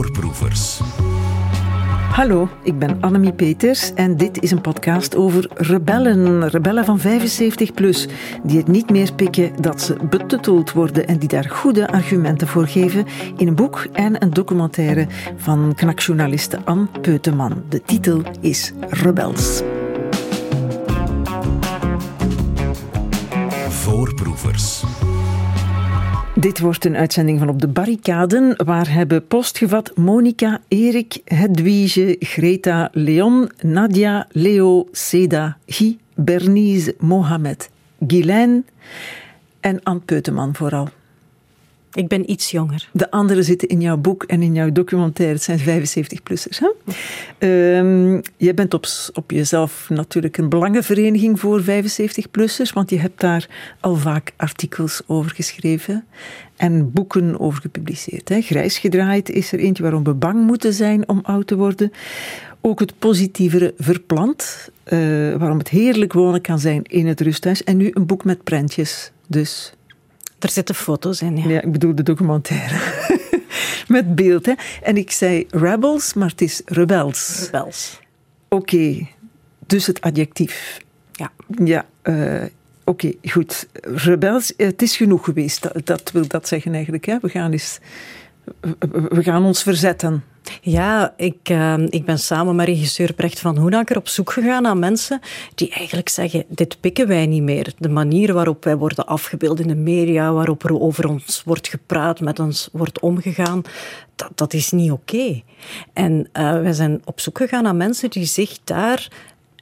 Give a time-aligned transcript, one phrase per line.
[0.00, 0.80] Voorproevers.
[2.12, 6.48] Hallo, ik ben Annemie Peters en dit is een podcast over rebellen.
[6.48, 8.08] Rebellen van 75 plus,
[8.42, 12.66] die het niet meer pikken dat ze betutteld worden en die daar goede argumenten voor
[12.66, 13.06] geven
[13.36, 15.06] in een boek en een documentaire
[15.36, 17.62] van knakjournaliste Anne Peuteman.
[17.68, 19.62] De titel is Rebels.
[23.68, 24.84] Voorproevers.
[26.34, 32.88] Dit wordt een uitzending van Op de Barricaden, waar hebben postgevat Monica, Erik, Hedwige, Greta,
[32.92, 37.70] Leon, Nadia, Leo, Seda, Guy, Bernice, Mohamed,
[38.06, 38.62] Guylaine
[39.60, 40.88] en Anne Peuteman vooral.
[41.92, 42.88] Ik ben iets jonger.
[42.92, 45.34] De anderen zitten in jouw boek en in jouw documentaire.
[45.34, 46.60] Het zijn 75-plussers.
[47.38, 53.48] Um, je bent op, op jezelf natuurlijk een belangenvereniging voor 75-plussers, want je hebt daar
[53.80, 56.04] al vaak artikels over geschreven
[56.56, 58.28] en boeken over gepubliceerd.
[58.28, 58.40] Hè.
[58.40, 61.92] Grijs gedraaid is er eentje waarom we bang moeten zijn om oud te worden.
[62.60, 64.98] Ook het positievere verplant, uh,
[65.36, 67.64] waarom het heerlijk wonen kan zijn in het rusthuis.
[67.64, 69.12] En nu een boek met prentjes.
[69.26, 69.72] Dus
[70.44, 71.48] er zitten foto's in, ja.
[71.48, 72.78] Ja, ik bedoel de documentaire.
[73.88, 74.52] Met beeld, hè.
[74.82, 77.48] En ik zei rebels, maar het is rebels.
[77.50, 78.00] Rebels.
[78.48, 79.14] Oké, okay.
[79.66, 80.80] dus het adjectief.
[81.12, 81.30] Ja.
[81.64, 82.50] Ja, uh, oké,
[82.84, 83.68] okay, goed.
[83.82, 85.62] Rebels, het is genoeg geweest.
[85.62, 87.16] Dat, dat, wil dat zeggen eigenlijk, hè.
[87.20, 87.78] We gaan eens...
[88.90, 90.24] We gaan ons verzetten.
[90.60, 94.76] Ja, ik, uh, ik ben samen met regisseur Brecht van Hoenakker op zoek gegaan naar
[94.76, 95.20] mensen
[95.54, 97.72] die eigenlijk zeggen, dit pikken wij niet meer.
[97.78, 102.20] De manier waarop wij worden afgebeeld in de media, waarop er over ons wordt gepraat,
[102.20, 103.62] met ons wordt omgegaan,
[104.16, 105.42] dat, dat is niet oké.
[105.92, 109.08] En uh, wij zijn op zoek gegaan naar mensen die zich daar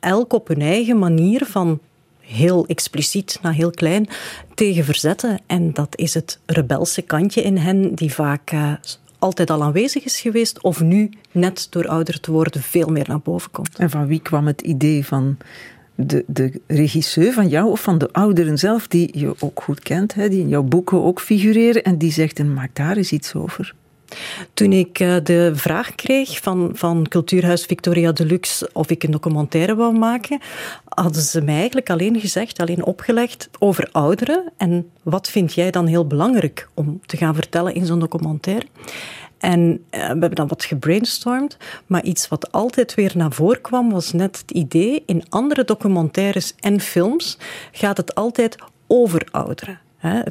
[0.00, 1.80] elk op hun eigen manier van
[2.20, 4.08] heel expliciet naar heel klein
[4.54, 5.40] tegen verzetten.
[5.46, 8.72] En dat is het rebelse kantje in hen, die vaak uh,
[9.18, 13.20] altijd al aanwezig is geweest, of nu, net door ouder te worden, veel meer naar
[13.20, 13.78] boven komt.
[13.78, 15.36] En van wie kwam het idee van
[15.94, 20.14] de, de regisseur, van jou of van de ouderen zelf, die je ook goed kent,
[20.14, 23.74] hè, die in jouw boeken ook figureren, en die zegt, maak daar eens iets over?
[24.54, 29.74] Toen ik uh, de vraag kreeg van, van Cultuurhuis Victoria Deluxe of ik een documentaire
[29.74, 30.40] wou maken,
[30.88, 34.52] hadden ze mij eigenlijk alleen gezegd, alleen opgelegd over ouderen.
[34.56, 38.66] En wat vind jij dan heel belangrijk om te gaan vertellen in zo'n documentaire?
[39.38, 43.90] En uh, we hebben dan wat gebrainstormd, maar iets wat altijd weer naar voren kwam
[43.90, 47.38] was net het idee, in andere documentaires en films
[47.72, 49.80] gaat het altijd over ouderen.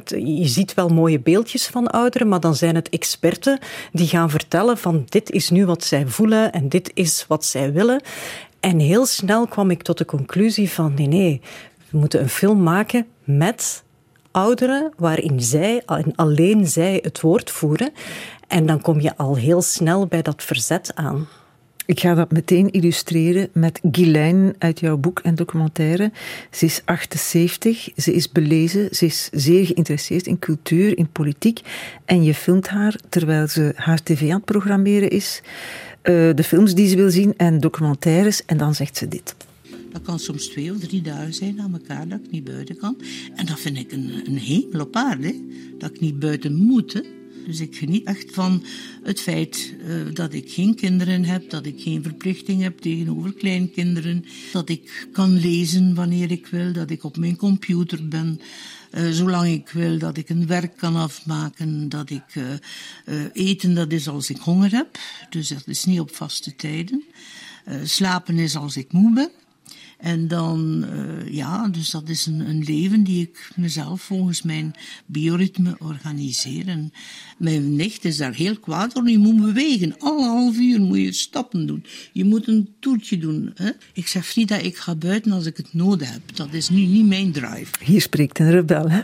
[0.06, 3.58] Je ziet wel mooie beeldjes van ouderen, maar dan zijn het experten
[3.92, 7.72] die gaan vertellen van dit is nu wat zij voelen en dit is wat zij
[7.72, 8.00] willen.
[8.60, 11.40] En heel snel kwam ik tot de conclusie van nee, nee,
[11.90, 13.82] we moeten een film maken met
[14.30, 15.82] ouderen waarin zij,
[16.14, 17.92] alleen zij het woord voeren.
[18.46, 21.28] En dan kom je al heel snel bij dat verzet aan.
[21.88, 26.12] Ik ga dat meteen illustreren met Guylaine uit jouw boek en documentaire.
[26.50, 31.60] Ze is 78, ze is belezen, ze is zeer geïnteresseerd in cultuur, in politiek.
[32.04, 35.40] En je filmt haar terwijl ze haar tv aan het programmeren is.
[35.42, 38.44] Uh, de films die ze wil zien en documentaires.
[38.44, 39.34] En dan zegt ze dit.
[39.92, 42.96] Dat kan soms twee of drie dagen zijn aan elkaar dat ik niet buiten kan.
[43.34, 45.34] En dat vind ik een, een op aarde.
[45.78, 47.02] Dat ik niet buiten moet.
[47.48, 48.64] Dus ik geniet echt van
[49.02, 54.24] het feit uh, dat ik geen kinderen heb, dat ik geen verplichting heb tegenover kleinkinderen,
[54.52, 58.40] dat ik kan lezen wanneer ik wil, dat ik op mijn computer ben.
[58.92, 63.92] Uh, zolang ik wil, dat ik een werk kan afmaken, dat ik uh, eten, dat
[63.92, 64.98] is als ik honger heb.
[65.30, 67.04] Dus dat is niet op vaste tijden.
[67.84, 69.30] slapen is als ik moe ben.
[69.98, 74.74] En dan, uh, ja, dus dat is een, een, leven die ik mezelf volgens mijn
[75.06, 76.68] bioritme organiseer.
[76.68, 76.92] En
[77.38, 79.08] mijn nicht is daar heel kwaad door.
[79.08, 79.94] Je moet bewegen.
[79.98, 81.84] Alle half uur moet je stappen doen.
[82.12, 83.50] Je moet een toertje doen.
[83.54, 83.70] Hè?
[83.92, 86.36] Ik zeg, Frida, ik ga buiten als ik het nodig heb.
[86.36, 87.84] Dat is nu niet mijn drive.
[87.84, 89.00] Hier spreekt een rebel, hè?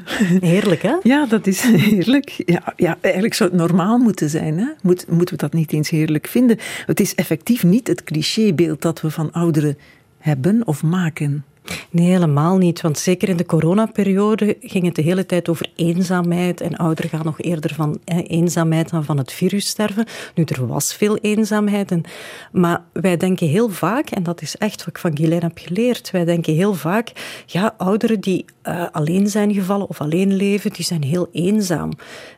[0.46, 0.96] Heerlijk, hè?
[1.02, 2.42] Ja, dat is heerlijk.
[2.46, 4.68] Ja, ja eigenlijk zou het normaal moeten zijn, hè?
[4.82, 6.58] Moet, moeten we dat niet eens heerlijk vinden?
[6.86, 9.76] Het is effectief niet het clichébeeld dat we van ouderen
[10.24, 11.44] hebben of maken?
[11.90, 12.80] Nee, helemaal niet.
[12.80, 16.60] Want zeker in de coronaperiode ging het de hele tijd over eenzaamheid.
[16.60, 20.06] En ouderen gaan nog eerder van eenzaamheid dan van het virus sterven.
[20.34, 21.90] Nu, er was veel eenzaamheid.
[21.90, 22.02] En,
[22.52, 26.10] maar wij denken heel vaak, en dat is echt wat ik van Guylaine heb geleerd.
[26.10, 27.12] Wij denken heel vaak,
[27.46, 31.90] ja, ouderen die uh, alleen zijn gevallen of alleen leven, die zijn heel eenzaam.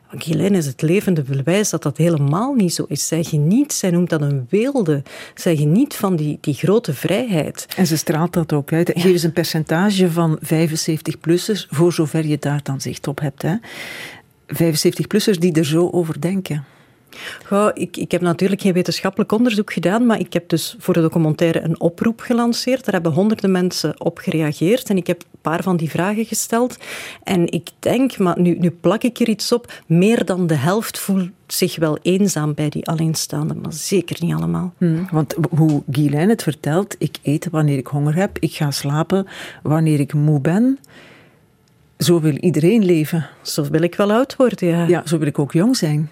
[0.09, 3.07] Guylaine is het levende bewijs dat dat helemaal niet zo is.
[3.07, 5.03] Zij geniet, zij noemt dat een weelde.
[5.35, 7.67] Zij geniet van die, die grote vrijheid.
[7.75, 8.91] En ze straalt dat ook uit.
[8.93, 13.43] Geef eens een percentage van 75-plussers, voor zover je daar dan zicht op hebt.
[14.47, 16.65] 75-plussers die er zo over denken.
[17.45, 21.01] Goh, ik, ik heb natuurlijk geen wetenschappelijk onderzoek gedaan, maar ik heb dus voor de
[21.01, 22.85] documentaire een oproep gelanceerd.
[22.85, 26.77] Daar hebben honderden mensen op gereageerd en ik heb een paar van die vragen gesteld.
[27.23, 30.99] En ik denk, maar nu, nu plak ik er iets op, meer dan de helft
[30.99, 34.73] voelt zich wel eenzaam bij die alleenstaanden, maar zeker niet allemaal.
[34.77, 39.27] Hmm, want hoe Guylaine het vertelt, ik eet wanneer ik honger heb, ik ga slapen
[39.63, 40.79] wanneer ik moe ben.
[41.97, 43.27] Zo wil iedereen leven.
[43.41, 44.87] Zo wil ik wel oud worden, ja.
[44.87, 46.09] Ja, zo wil ik ook jong zijn.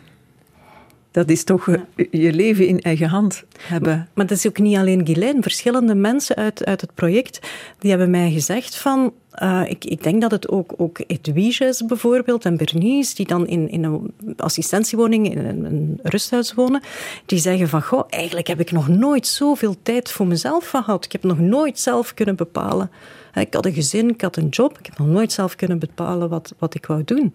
[1.15, 1.81] Dat is toch eh,
[2.11, 4.09] je leven in eigen hand hebben.
[4.13, 5.41] Maar dat is ook niet alleen Guylaine.
[5.41, 7.39] Verschillende mensen uit, uit het project
[7.79, 9.13] die hebben mij gezegd van...
[9.43, 13.47] Uh, ik, ik, denk dat het ook, ook Edwige is bijvoorbeeld en Bernice, die dan
[13.47, 16.81] in, in een assistentiewoning, in een, een, rusthuis wonen,
[17.25, 21.05] die zeggen van, goh, eigenlijk heb ik nog nooit zoveel tijd voor mezelf gehad.
[21.05, 22.91] Ik heb nog nooit zelf kunnen bepalen.
[23.33, 26.29] Ik had een gezin, ik had een job, ik heb nog nooit zelf kunnen bepalen
[26.29, 27.33] wat, wat ik wou doen.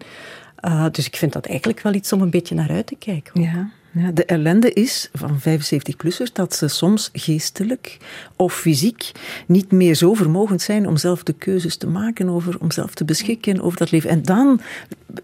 [0.61, 3.41] Uh, dus ik vind dat eigenlijk wel iets om een beetje naar uit te kijken.
[3.41, 3.69] Ja.
[3.93, 7.97] Ja, de ellende is van 75-plussers dat ze soms geestelijk
[8.35, 9.11] of fysiek
[9.47, 13.05] niet meer zo vermogend zijn om zelf de keuzes te maken over, om zelf te
[13.05, 14.09] beschikken over dat leven.
[14.09, 14.59] En dan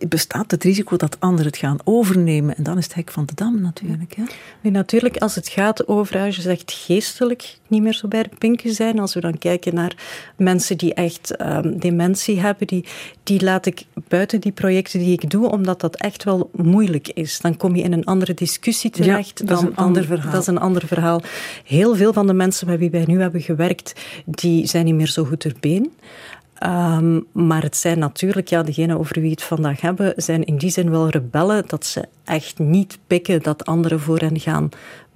[0.07, 2.57] bestaat het risico dat anderen het gaan overnemen.
[2.57, 4.16] En dan is het hek van de dam natuurlijk.
[4.16, 4.24] Hè?
[4.62, 8.30] Nee, natuurlijk, als het gaat over, als je zegt geestelijk niet meer zo bij de
[8.38, 9.95] pinken zijn, als we dan kijken naar
[10.36, 12.86] mensen die echt um, dementie hebben, die,
[13.24, 17.40] die laat ik buiten die projecten die ik doe, omdat dat echt wel moeilijk is.
[17.40, 19.40] Dan kom je in een andere discussie terecht.
[19.40, 20.31] Ja, dat is een ander verhaal.
[20.31, 21.22] Dat is een ander verhaal.
[21.63, 23.94] Heel veel van de mensen met wie wij nu hebben gewerkt,
[24.25, 25.92] die zijn niet meer zo goed ter been.
[26.65, 30.57] Um, maar het zijn natuurlijk, ja, degenen over wie we het vandaag hebben, zijn in
[30.57, 34.69] die zin wel rebellen dat ze echt niet pikken dat anderen voor hen gaan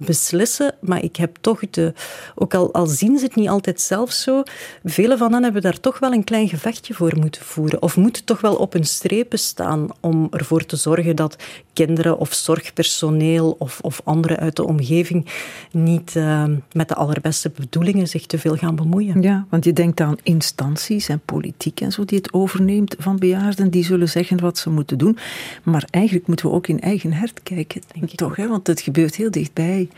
[0.04, 0.74] beslissen.
[0.80, 1.92] Maar ik heb toch de,
[2.34, 4.42] ook al, al zien ze het niet altijd zelf zo,
[4.84, 7.82] vele van hen hebben daar toch wel een klein gevechtje voor moeten voeren.
[7.82, 11.36] Of moeten toch wel op hun strepen staan om ervoor te zorgen dat
[11.72, 15.26] kinderen of zorgpersoneel of, of anderen uit de omgeving
[15.70, 19.22] niet uh, met de allerbeste bedoelingen zich te veel gaan bemoeien.
[19.22, 23.70] Ja, want je denkt aan instanties en politiek en zo die het overneemt van bejaarden,
[23.70, 25.18] die zullen zeggen wat ze moeten doen.
[25.62, 28.48] Maar eigenlijk moeten we ook in eigen hart kijken, denk ik toch, hè?
[28.48, 29.88] want het gebeurt heel dichtbij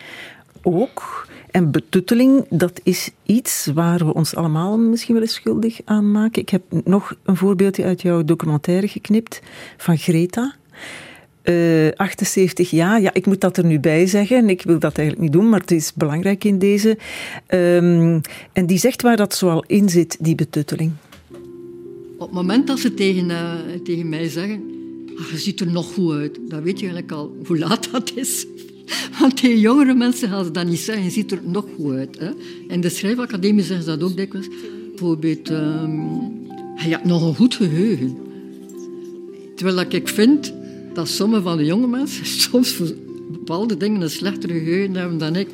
[0.62, 1.26] ook.
[1.50, 6.42] En betutteling, dat is iets waar we ons allemaal misschien wel eens schuldig aan maken.
[6.42, 9.40] Ik heb nog een voorbeeldje uit jouw documentaire geknipt
[9.76, 10.54] van Greta.
[11.44, 14.48] Uh, 78 jaar, ja, ik moet dat er nu bij zeggen.
[14.48, 16.98] Ik wil dat eigenlijk niet doen, maar het is belangrijk in deze.
[17.48, 18.20] Um,
[18.52, 20.92] en die zegt waar dat zoal in zit, die betutteling.
[22.18, 23.52] Op het moment dat ze tegen, uh,
[23.84, 24.62] tegen mij zeggen:
[25.18, 28.12] ah, Je ziet er nog goed uit, dan weet je eigenlijk al hoe laat dat
[28.14, 28.46] is.
[29.20, 31.04] Want tegen jongere mensen gaan ze dat niet zeggen.
[31.04, 32.18] Je ziet er nog goed uit.
[32.18, 32.30] Hè?
[32.68, 34.48] En de schrijfacademie zeggen ze dat ook dikwijls.
[34.88, 36.32] Bijvoorbeeld, um,
[36.74, 38.16] hebt nog een goed geheugen.
[39.56, 40.52] Terwijl ik vind
[40.94, 42.94] dat sommige van de jonge mensen soms voor
[43.30, 45.48] bepaalde dingen een slechter geheugen hebben dan ik.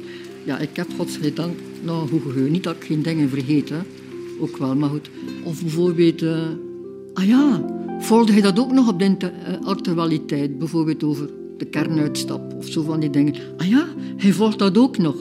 [0.44, 2.52] Ja, ik heb godzijdank nog een goed geheugen.
[2.52, 3.78] Niet dat ik geen dingen vergeet, hè.
[4.40, 5.10] ook wel, maar goed.
[5.44, 6.38] Of bijvoorbeeld, uh,
[7.14, 7.64] ah ja,
[8.00, 10.58] volgde je dat ook nog op de uh, actualiteit?
[10.58, 11.28] Bijvoorbeeld over
[11.60, 13.34] de kernuitstap of zo van die dingen.
[13.56, 13.86] Ah ja,
[14.16, 15.14] hij volgt dat ook nog.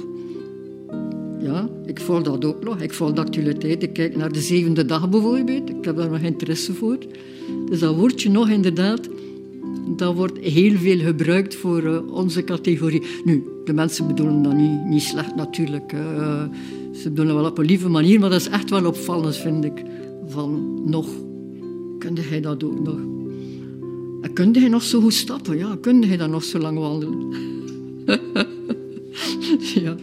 [1.40, 2.82] Ja, ik volg dat ook nog.
[2.82, 3.84] Ik volg de actualiteit.
[3.84, 5.70] Ik kijk naar de zevende dag bijvoorbeeld.
[5.70, 6.98] Ik heb daar nog interesse voor.
[7.70, 9.10] Dus dat woordje nog inderdaad,
[9.96, 13.02] dat wordt heel veel gebruikt voor uh, onze categorie.
[13.24, 15.94] Nu, de mensen bedoelen dat niet, niet slecht natuurlijk.
[15.94, 16.44] Uh,
[16.94, 19.84] ze bedoelen wel op een lieve manier, maar dat is echt wel opvallend, vind ik.
[20.28, 21.08] Van nog,
[22.00, 23.19] kunde hij dat ook nog?
[24.22, 25.58] En hij nog zo goed stappen?
[25.58, 27.34] Ja, kunde hij dan nog zo lang wandelen?
[29.84, 29.96] ja.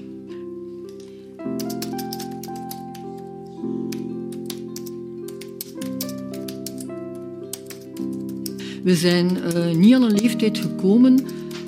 [8.82, 11.18] We zijn uh, niet aan een leeftijd gekomen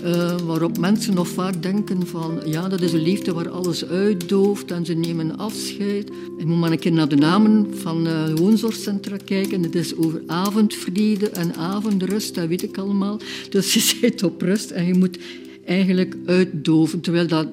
[0.05, 4.71] uh, waarop mensen nog vaak denken van ja, dat is een leeftijd waar alles uitdooft
[4.71, 6.11] en ze nemen afscheid.
[6.39, 9.63] Je moet maar een keer naar de namen van uh, woonzorgcentra kijken.
[9.63, 13.21] Het is over avondvrede en avondrust, dat weet ik allemaal.
[13.51, 15.19] Dus je zit op rust en je moet
[15.65, 17.01] eigenlijk uitdoven.
[17.01, 17.47] Terwijl dat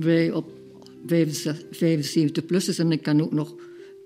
[0.00, 0.50] wij op
[1.06, 3.54] 75 plus is en ik kan ook nog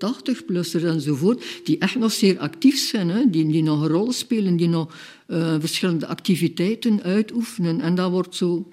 [0.05, 3.29] 80-plussers enzovoort, die echt nog zeer actief zijn, hè?
[3.29, 4.93] Die, die nog een rol spelen, die nog
[5.27, 7.81] uh, verschillende activiteiten uitoefenen.
[7.81, 8.67] En dat wordt zo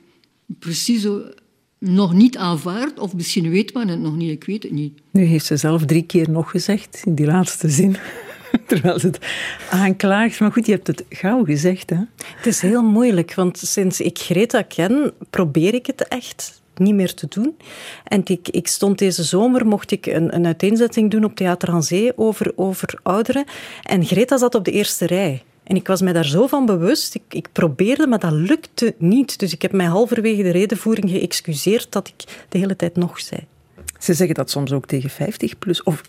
[0.59, 1.23] precies zo
[1.79, 5.01] nog niet aanvaard, of misschien weet men het nog niet, ik weet het niet.
[5.11, 7.97] Nu heeft ze zelf drie keer nog gezegd, in die laatste zin.
[8.67, 9.19] Terwijl ze het
[9.71, 10.41] aanklaagt.
[10.41, 11.91] Maar goed, je hebt het gauw gezegd.
[11.91, 11.97] Hè?
[12.37, 17.15] Het is heel moeilijk, want sinds ik Greta ken, probeer ik het echt niet meer
[17.15, 17.57] te doen.
[18.05, 21.83] En ik, ik stond deze zomer, mocht ik een, een uiteenzetting doen op Theater aan
[21.83, 23.45] Zee over, over ouderen.
[23.83, 25.43] En Greta zat op de eerste rij.
[25.65, 27.15] En ik was mij daar zo van bewust.
[27.15, 29.39] Ik, ik, probeerde, maar dat lukte niet.
[29.39, 33.41] Dus ik heb mij halverwege de redenvoering geëxcuseerd dat ik de hele tijd nog zei.
[33.99, 36.03] Ze zeggen dat soms ook tegen 50 plus, of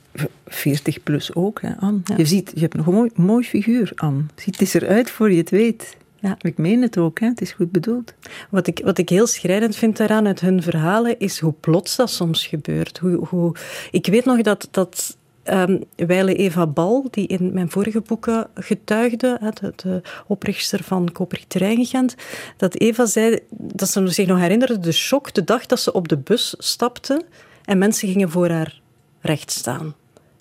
[0.48, 2.02] 40 plus ook, hè, Anne.
[2.18, 4.24] Je ziet, je hebt nog een mooi, mooi figuur, Anne.
[4.36, 5.98] Ziet, het is eruit voor je het weet.
[6.26, 6.38] Ja.
[6.42, 7.28] Ik meen het ook, hè?
[7.28, 8.14] het is goed bedoeld.
[8.50, 12.10] Wat ik, wat ik heel schrijnend vind daaraan uit hun verhalen, is hoe plots dat
[12.10, 12.98] soms gebeurt.
[12.98, 13.56] Hoe, hoe,
[13.92, 19.54] ik weet nog dat, dat um, Weile Eva Bal, die in mijn vorige boeken getuigde,
[19.62, 22.16] de, de oprichter van Kopergieterij Gent,
[22.58, 26.08] dat Eva zei dat ze zich nog herinnerde de shock de dag dat ze op
[26.08, 27.26] de bus stapte
[27.66, 28.82] en mensen gingen voor haar
[29.20, 29.96] recht staan.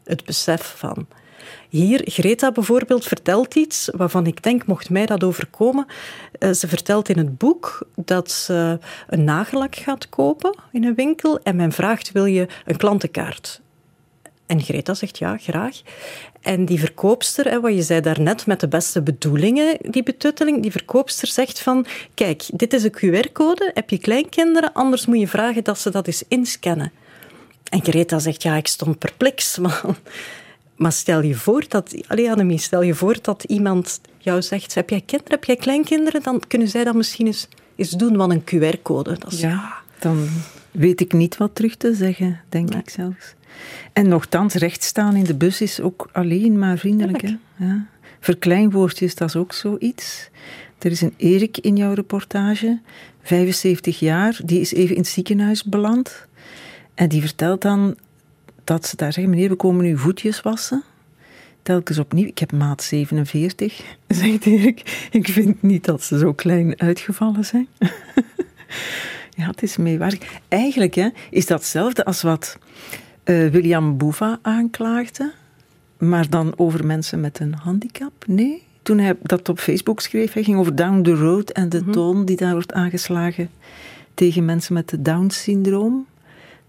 [0.05, 1.07] Het besef van.
[1.69, 5.87] Hier, Greta bijvoorbeeld, vertelt iets waarvan ik denk, mocht mij dat overkomen.
[6.39, 11.41] Uh, ze vertelt in het boek dat ze een nagellak gaat kopen in een winkel
[11.43, 13.63] en men vraagt, wil je een klantenkaart?
[14.47, 15.81] En Greta zegt ja, graag.
[16.41, 21.29] En die verkoopster, wat je zei daarnet met de beste bedoelingen, die betutteling, die verkoopster
[21.29, 25.79] zegt van, kijk, dit is een QR-code, heb je kleinkinderen, anders moet je vragen dat
[25.79, 26.93] ze dat eens inscannen.
[27.71, 29.83] En Greta zegt, ja, ik stond perplex, maar,
[30.77, 34.91] maar stel je voor dat, allee Annemie, stel je voor dat iemand jou zegt, heb
[34.91, 38.45] jij kinderen, heb jij kleinkinderen, dan kunnen zij dat misschien eens, eens doen van een
[38.45, 39.17] QR-code.
[39.29, 40.29] Ja, dan
[40.71, 43.35] weet ik niet wat terug te zeggen, denk ik zelfs.
[43.93, 47.23] En nogthans, rechtstaan in de bus is ook alleen maar vriendelijk.
[47.23, 47.37] Hè?
[47.57, 47.87] Ja.
[48.21, 50.29] Verkleinwoordjes, dat is ook zoiets.
[50.79, 52.81] Er is een Erik in jouw reportage,
[53.23, 56.27] 75 jaar, die is even in het ziekenhuis beland.
[56.95, 57.97] En die vertelt dan
[58.65, 60.83] dat ze daar zeggen: Meneer, we komen uw voetjes wassen.
[61.63, 62.27] Telkens opnieuw.
[62.27, 65.09] Ik heb maat 47, zegt Erik.
[65.11, 67.69] Ik vind niet dat ze zo klein uitgevallen zijn.
[69.37, 70.19] ja, het is meewarig.
[70.49, 72.59] Eigenlijk hè, is dat hetzelfde als wat
[73.25, 75.33] uh, William Boeva aanklaagde,
[75.99, 78.13] maar dan over mensen met een handicap?
[78.27, 78.63] Nee.
[78.83, 81.91] Toen hij dat op Facebook schreef, hij ging over Down the Road en de mhm.
[81.91, 83.51] toon die daar wordt aangeslagen
[84.15, 86.07] tegen mensen met het Down-syndroom.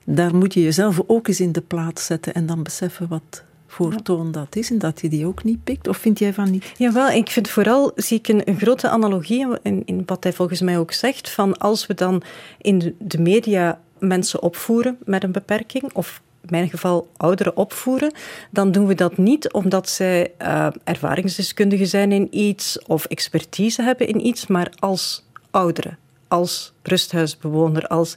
[0.05, 4.01] Daar moet je jezelf ook eens in de plaats zetten en dan beseffen wat voor
[4.01, 5.87] toon dat is en dat je die ook niet pikt?
[5.87, 6.71] Of vind jij van niet?
[6.77, 10.79] Jawel, ik vind vooral, zie ik een, grote analogie in, in, wat hij volgens mij
[10.79, 12.21] ook zegt, van als we dan
[12.61, 18.13] in de, de media mensen opvoeren met een beperking, of in mijn geval ouderen opvoeren,
[18.49, 24.07] dan doen we dat niet omdat zij uh, ervaringsdeskundigen zijn in iets of expertise hebben
[24.07, 25.97] in iets, maar als ouderen,
[26.27, 28.15] als rusthuisbewoner, als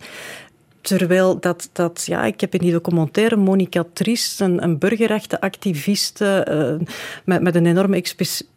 [0.89, 6.87] Terwijl dat, dat, ja, ik heb in die documentaire Monica Tries, een, een burgerrechtenactiviste uh,
[7.25, 8.03] met, met een enorme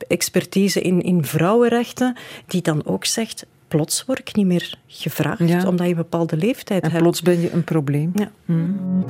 [0.07, 2.15] expertise in, in vrouwenrechten,
[2.47, 6.81] die dan ook zegt, plots word ik niet meer gevraagd, omdat je een bepaalde leeftijd
[6.81, 6.93] hebt.
[6.93, 8.11] En plots ben je een probleem.
[8.15, 8.31] Ja.
[8.45, 9.05] Hmm.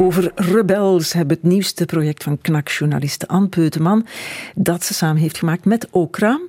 [0.00, 4.06] Over Rebels hebben het nieuwste project van KNAK-journaliste Anne Peuteman,
[4.54, 6.40] dat ze samen heeft gemaakt met Okra,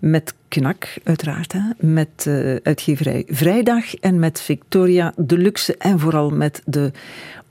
[0.00, 6.92] met KNAK uiteraard, met uh, uitgeverij Vrijdag en met Victoria Deluxe en vooral met de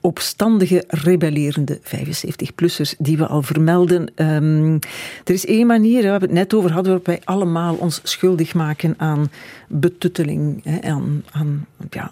[0.01, 4.11] opstandige, rebellerende 75-plussers die we al vermelden.
[4.15, 4.79] Um,
[5.23, 8.53] er is één manier, we hebben het net over hadden, waarop wij allemaal ons schuldig
[8.53, 9.31] maken aan
[9.67, 12.11] betutteling, hè, aan, aan ja,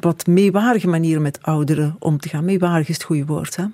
[0.00, 2.44] wat meewarige manieren met ouderen om te gaan.
[2.44, 3.64] Meewarig is het goede woord, hè?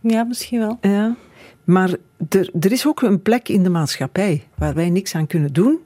[0.00, 0.78] Ja, misschien wel.
[0.80, 1.16] Ja.
[1.64, 1.90] Maar
[2.28, 5.78] er, er is ook een plek in de maatschappij waar wij niks aan kunnen doen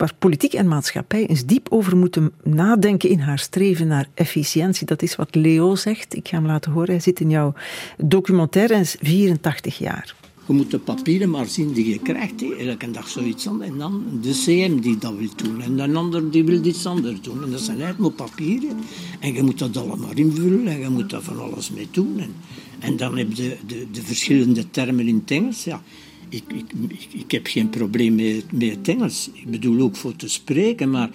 [0.00, 4.86] waar politiek en maatschappij eens diep over moeten nadenken in haar streven naar efficiëntie.
[4.86, 6.16] Dat is wat Leo zegt.
[6.16, 6.90] Ik ga hem laten horen.
[6.90, 7.52] Hij zit in jouw
[7.98, 10.14] documentaire en is 84 jaar.
[10.46, 12.42] Je moet de papieren maar zien die je krijgt.
[12.58, 13.70] Elke dag zoiets anders.
[13.70, 15.60] En dan de CM die dat wil doen.
[15.62, 17.44] En een ander die wil iets anders doen.
[17.44, 18.76] En dat zijn eigenlijk papieren.
[19.20, 20.66] En je moet dat allemaal invullen.
[20.66, 22.18] En je moet daar van alles mee doen.
[22.18, 22.34] En,
[22.78, 25.64] en dan heb je de, de, de verschillende termen in het Engels.
[25.64, 25.82] Ja
[26.30, 26.44] ik,
[26.88, 29.30] ik, ik heb geen probleem met, met het Engels.
[29.32, 31.10] Ik bedoel ook voor te spreken, maar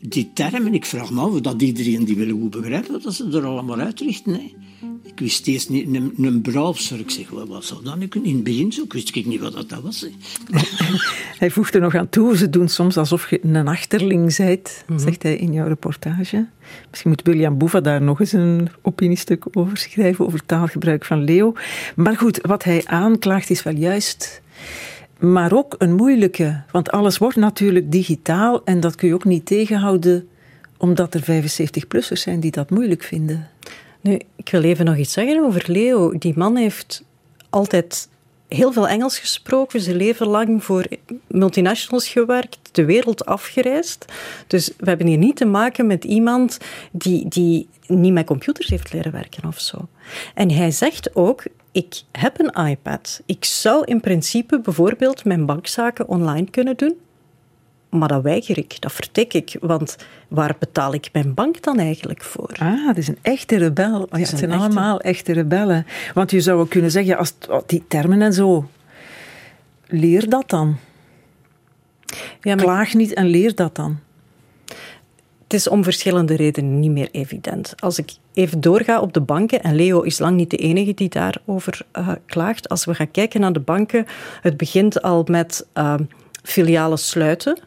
[0.00, 3.44] die termen, ik vraag me af dat iedereen die wil goed begrijpen dat ze er
[3.44, 4.32] allemaal uitrichten.
[4.32, 4.52] Hè.
[5.02, 6.98] Ik wist steeds niet, een, een browser.
[6.98, 8.30] Ik zeg, wat zou dat nu kunnen?
[8.30, 10.00] In het begin zo, ik wist ik niet wat dat was.
[10.00, 10.08] Hè.
[11.38, 14.98] hij voegt er nog aan toe, ze doen soms alsof je een achterling bent, mhm.
[14.98, 16.46] zegt hij in jouw reportage.
[16.90, 21.52] Misschien moet William Boeva daar nog eens een opiniestuk over schrijven, over taalgebruik van Leo.
[21.96, 24.42] Maar goed, wat hij aanklaagt is wel juist
[25.18, 29.46] maar ook een moeilijke, want alles wordt natuurlijk digitaal en dat kun je ook niet
[29.46, 30.28] tegenhouden
[30.76, 33.48] omdat er 75-plussers zijn die dat moeilijk vinden.
[34.00, 36.18] Nu, ik wil even nog iets zeggen over Leo.
[36.18, 37.04] Die man heeft
[37.50, 38.08] altijd
[38.48, 40.86] heel veel Engels gesproken, zijn leven lang voor
[41.26, 44.04] multinationals gewerkt, de wereld afgereisd.
[44.46, 46.58] Dus we hebben hier niet te maken met iemand
[46.92, 49.88] die, die niet met computers heeft leren werken of zo.
[50.34, 51.42] En hij zegt ook,
[51.74, 53.22] ik heb een iPad.
[53.26, 56.94] Ik zou in principe bijvoorbeeld mijn bankzaken online kunnen doen.
[57.88, 59.56] Maar dat weiger ik, dat vertik ik.
[59.60, 59.96] Want
[60.28, 62.56] waar betaal ik mijn bank dan eigenlijk voor?
[62.58, 64.02] Ah, het is een echte rebel.
[64.02, 65.86] Oh, ja, het zijn allemaal echte rebellen.
[66.14, 67.34] Want je zou ook kunnen zeggen, als
[67.66, 68.68] die termen en zo,
[69.86, 70.76] leer dat dan.
[72.40, 72.64] Ja, maar...
[72.64, 73.98] Klaag niet en leer dat dan.
[75.54, 77.74] Is om verschillende redenen niet meer evident.
[77.78, 81.08] Als ik even doorga op de banken, en Leo is lang niet de enige die
[81.08, 82.68] daarover uh, klaagt.
[82.68, 84.06] Als we gaan kijken naar de banken,
[84.40, 85.94] het begint al met uh,
[86.42, 87.58] filialen sluiten.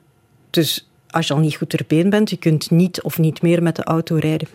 [0.49, 3.63] Dus als je al niet goed ter been bent, je kunt niet of niet meer
[3.63, 4.47] met de auto rijden,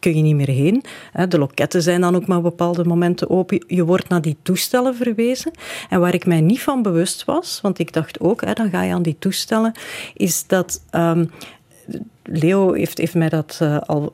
[0.00, 0.84] kun je niet meer heen.
[1.28, 3.64] De loketten zijn dan ook maar op bepaalde momenten open.
[3.66, 5.50] Je wordt naar die toestellen verwezen.
[5.88, 8.92] En waar ik mij niet van bewust was, want ik dacht ook, dan ga je
[8.92, 9.72] aan die toestellen,
[10.14, 11.24] is dat ehm,
[12.22, 14.12] Leo heeft, heeft mij dat uh, al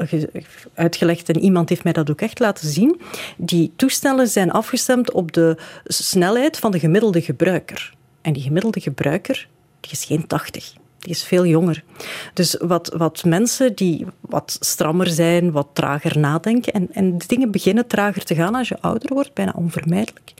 [0.75, 3.00] uitgelegd en iemand heeft mij dat ook echt laten zien.
[3.37, 7.95] Die toestellen zijn afgestemd op de snelheid van de gemiddelde gebruiker.
[8.21, 9.49] En die gemiddelde gebruiker,
[9.80, 10.75] die is geen 80.
[10.99, 11.85] Die is veel jonger.
[12.33, 16.73] Dus wat, wat mensen die wat strammer zijn, wat trager nadenken.
[16.73, 20.33] En, en dingen beginnen trager te gaan als je ouder wordt, bijna onvermijdelijk.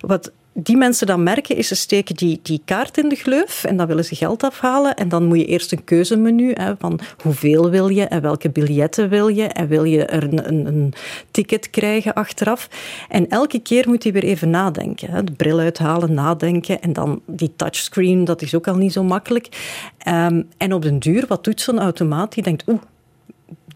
[0.00, 3.76] Wat die mensen dan merken, is ze steken die, die kaart in de gleuf en
[3.76, 4.94] dan willen ze geld afhalen.
[4.94, 9.08] En dan moet je eerst een keuzemenu hè, van hoeveel wil je en welke biljetten
[9.08, 10.92] wil je en wil je er een, een, een
[11.30, 12.68] ticket krijgen achteraf.
[13.08, 15.10] En elke keer moet hij weer even nadenken.
[15.10, 19.04] Hè, de bril uithalen, nadenken en dan die touchscreen, dat is ook al niet zo
[19.04, 19.48] makkelijk.
[20.08, 22.34] Um, en op den duur, wat doet zo'n automaat?
[22.34, 22.80] Die denkt, oeh,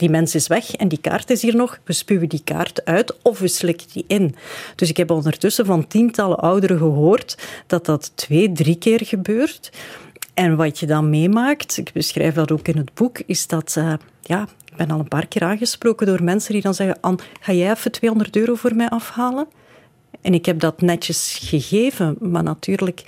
[0.00, 1.78] die mens is weg en die kaart is hier nog.
[1.85, 4.35] We spuwen die kaart uit of we slikken die in.
[4.75, 9.73] Dus ik heb ondertussen van tientallen ouderen gehoord dat dat twee, drie keer gebeurt.
[10.35, 13.92] En wat je dan meemaakt, ik beschrijf dat ook in het boek, is dat, uh,
[14.23, 17.52] ja, ik ben al een paar keer aangesproken door mensen die dan zeggen, Anne, ga
[17.52, 19.47] jij even 200 euro voor mij afhalen?
[20.21, 23.04] En ik heb dat netjes gegeven, maar natuurlijk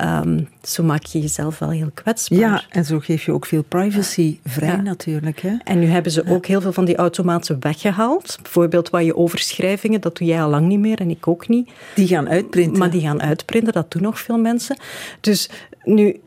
[0.00, 2.38] Um, zo maak je jezelf wel heel kwetsbaar.
[2.38, 5.40] Ja, en zo geef je ook veel privacy vrij natuurlijk.
[5.40, 5.56] Hè?
[5.64, 8.38] En nu hebben ze ook heel veel van die automaten weggehaald.
[8.42, 11.70] Bijvoorbeeld wat je overschrijvingen, dat doe jij al lang niet meer en ik ook niet.
[11.94, 12.78] Die gaan uitprinten.
[12.78, 14.76] Maar die gaan uitprinten, dat doen nog veel mensen.
[15.20, 15.50] Dus
[15.84, 16.20] nu,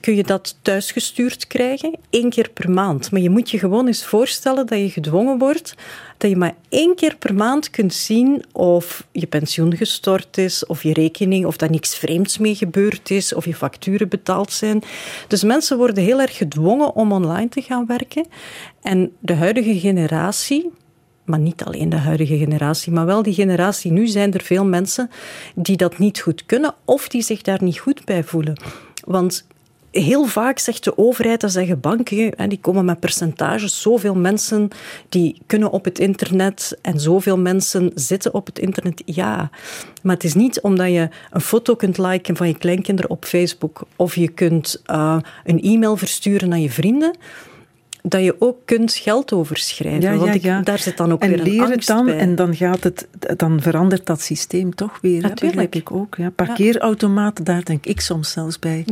[0.00, 3.10] kun je dat thuisgestuurd krijgen, één keer per maand.
[3.10, 5.74] Maar je moet je gewoon eens voorstellen dat je gedwongen wordt
[6.22, 10.82] dat je maar één keer per maand kunt zien of je pensioen gestort is, of
[10.82, 14.82] je rekening, of daar niks vreemds mee gebeurd is, of je facturen betaald zijn.
[15.28, 18.26] Dus mensen worden heel erg gedwongen om online te gaan werken.
[18.82, 20.70] En de huidige generatie,
[21.24, 25.10] maar niet alleen de huidige generatie, maar wel die generatie nu zijn er veel mensen
[25.54, 28.56] die dat niet goed kunnen of die zich daar niet goed bij voelen.
[29.04, 29.44] Want
[29.92, 33.82] heel vaak zegt de overheid, dat zeggen banken, die komen met percentages.
[33.82, 34.68] Zoveel mensen
[35.08, 39.02] die kunnen op het internet en zoveel mensen zitten op het internet.
[39.04, 39.50] Ja,
[40.02, 43.82] maar het is niet omdat je een foto kunt liken van je kleinkinderen op Facebook
[43.96, 47.16] of je kunt uh, een e-mail versturen naar je vrienden
[48.02, 50.00] dat je ook kunt geld overschrijven.
[50.00, 52.18] Ja, want ik, daar zit dan ook en weer een het dan bij.
[52.18, 55.22] en dan, gaat het, dan verandert dat systeem toch weer.
[55.22, 55.74] Natuurlijk.
[55.74, 56.16] Ik ook.
[56.16, 56.30] Ja.
[56.30, 58.84] Parkeerautomaten, daar denk ik soms zelfs bij.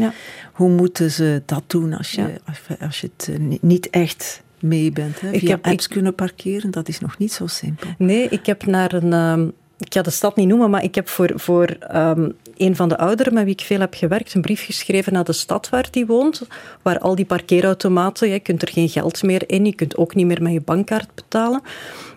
[0.53, 2.41] Hoe moeten ze dat doen als je,
[2.81, 5.21] als je het eh, niet echt mee bent?
[5.21, 5.29] Hè?
[5.29, 7.89] Via ik heb, apps ik, kunnen parkeren, dat is nog niet zo simpel.
[7.99, 9.13] Nee, ik heb naar een...
[9.13, 12.89] Um, ik ga de stad niet noemen, maar ik heb voor, voor um, een van
[12.89, 15.89] de ouderen met wie ik veel heb gewerkt een brief geschreven naar de stad waar
[15.91, 16.43] die woont,
[16.83, 20.27] waar al die parkeerautomaten, je kunt er geen geld meer in, je kunt ook niet
[20.27, 21.63] meer met je bankkaart betalen.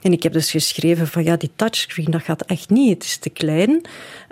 [0.02, 3.18] En ik heb dus geschreven van ja, die touchscreen, dat gaat echt niet, het is
[3.18, 3.82] te klein.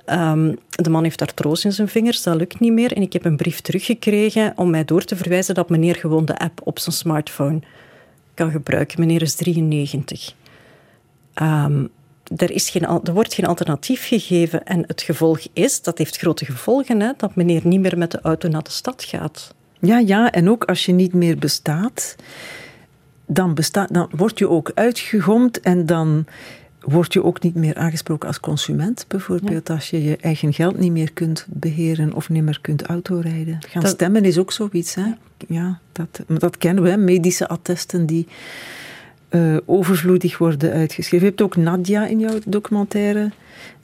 [0.06, 2.94] Um, de man heeft artrose in zijn vingers, dat lukt niet meer.
[2.94, 6.38] En ik heb een brief teruggekregen om mij door te verwijzen dat meneer gewoon de
[6.38, 7.60] app op zijn smartphone
[8.34, 9.00] kan gebruiken.
[9.00, 10.34] Meneer is 93.
[11.42, 11.90] Um,
[12.36, 14.64] er, is geen, er wordt geen alternatief gegeven.
[14.64, 18.22] En het gevolg is, dat heeft grote gevolgen, hè, dat meneer niet meer met de
[18.22, 19.54] auto naar de stad gaat.
[19.80, 22.16] Ja, ja, en ook als je niet meer bestaat,
[23.26, 26.26] dan, bestaat, dan word je ook uitgegomd en dan
[26.82, 29.06] word je ook niet meer aangesproken als consument.
[29.08, 33.58] Bijvoorbeeld als je je eigen geld niet meer kunt beheren of niet meer kunt autorijden.
[33.68, 34.96] Gaan stemmen is ook zoiets.
[34.96, 35.06] Hè?
[35.48, 36.98] Ja, dat, dat kennen we, hè?
[36.98, 38.28] medische attesten die
[39.32, 41.26] uh, overvloedig worden uitgeschreven.
[41.26, 43.32] Je hebt ook Nadia in jouw documentaire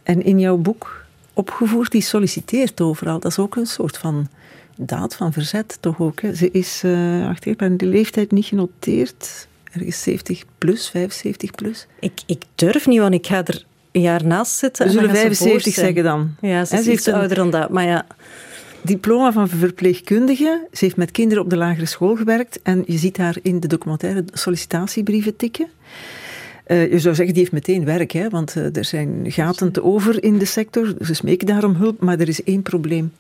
[0.03, 1.91] en in jouw boek opgevoerd.
[1.91, 3.19] Die solliciteert overal.
[3.19, 4.27] Dat is ook een soort van
[4.75, 6.21] daad van verzet, toch ook.
[6.21, 6.35] Hè?
[6.35, 9.47] Ze is, uh, wacht ik heb de leeftijd niet genoteerd.
[9.71, 11.87] Ergens 70 plus, 75 plus.
[11.99, 14.85] Ik, ik durf niet, want ik ga er een jaar naast zitten.
[14.85, 16.35] We zullen 75 zeggen dan.
[16.41, 18.05] Ja, ze is iets ouder dan dat, maar ja
[18.87, 20.67] diploma van verpleegkundige.
[20.71, 23.67] Ze heeft met kinderen op de lagere school gewerkt en je ziet haar in de
[23.67, 25.67] documentaire sollicitatiebrieven tikken.
[26.67, 29.83] Uh, je zou zeggen, die heeft meteen werk, hè, want uh, er zijn gaten te
[29.83, 30.95] over in de sector.
[31.01, 33.11] Ze smeken daarom hulp, maar er is één probleem.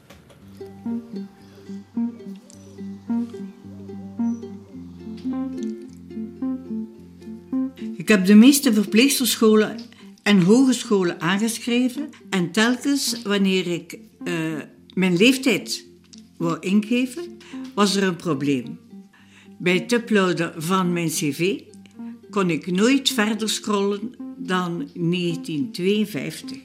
[7.95, 9.75] Ik heb de meeste verpleegsterscholen
[10.23, 12.09] en hogescholen aangeschreven.
[12.29, 14.33] En telkens wanneer ik uh,
[14.97, 15.85] mijn leeftijd
[16.37, 17.37] wou ingeven,
[17.73, 18.79] was er een probleem.
[19.57, 21.59] Bij het uploaden van mijn cv
[22.29, 26.57] kon ik nooit verder scrollen dan 1952.